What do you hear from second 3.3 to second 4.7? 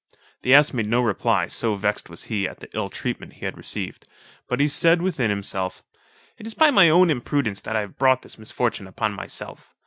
he had received; but he